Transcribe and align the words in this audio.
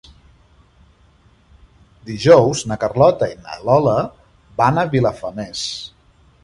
Dijous 2.07 2.65
na 2.73 2.79
Carlota 2.85 3.31
i 3.35 3.39
na 3.43 3.61
Lola 3.69 3.97
van 4.63 4.85
a 4.85 4.89
Vilafamés. 4.97 5.67